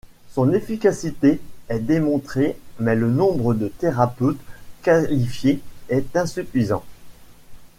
[0.31, 1.39] Son efficacité
[1.69, 4.39] est démontrée, mais le nombre des thérapeutes
[4.81, 6.83] qualifiés est insuffisant.